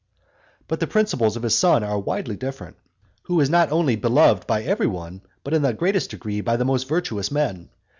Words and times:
But 0.67 0.79
the 0.79 0.87
principles 0.87 1.35
of 1.35 1.43
his 1.43 1.53
son 1.55 1.83
are 1.83 1.99
widely 1.99 2.35
different; 2.35 2.75
who 3.21 3.39
is 3.39 3.51
not 3.51 3.71
only 3.71 3.95
beloved 3.95 4.47
by 4.47 4.63
every 4.63 4.87
one, 4.87 5.21
but 5.43 5.53
in 5.53 5.61
the 5.61 5.73
greatest 5.73 6.09
degree 6.09 6.41
by 6.41 6.57
the 6.57 6.65
most 6.65 6.87
virtuous 6.89 7.29
men. 7.31 7.69